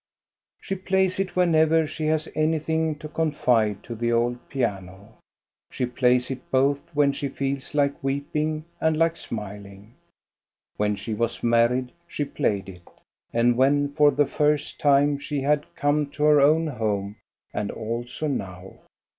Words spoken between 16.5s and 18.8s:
home, and also now.